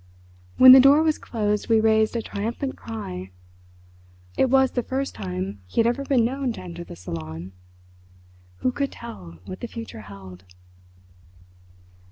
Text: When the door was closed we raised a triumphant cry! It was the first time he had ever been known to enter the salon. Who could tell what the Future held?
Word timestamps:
When 0.57 0.71
the 0.71 0.79
door 0.79 1.03
was 1.03 1.19
closed 1.19 1.69
we 1.69 1.79
raised 1.79 2.15
a 2.15 2.23
triumphant 2.23 2.75
cry! 2.75 3.29
It 4.35 4.49
was 4.49 4.71
the 4.71 4.81
first 4.81 5.13
time 5.13 5.61
he 5.67 5.79
had 5.79 5.85
ever 5.85 6.03
been 6.03 6.25
known 6.25 6.51
to 6.53 6.61
enter 6.61 6.83
the 6.83 6.95
salon. 6.95 7.51
Who 8.61 8.71
could 8.71 8.91
tell 8.91 9.37
what 9.45 9.59
the 9.59 9.67
Future 9.67 10.01
held? 10.01 10.43